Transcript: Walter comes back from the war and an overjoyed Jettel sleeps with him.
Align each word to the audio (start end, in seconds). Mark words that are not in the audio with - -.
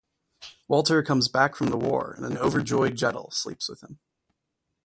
Walter 0.67 1.03
comes 1.03 1.27
back 1.27 1.55
from 1.55 1.67
the 1.67 1.77
war 1.77 2.15
and 2.17 2.25
an 2.25 2.35
overjoyed 2.35 2.95
Jettel 2.95 3.31
sleeps 3.31 3.69
with 3.69 3.81
him. 3.81 3.99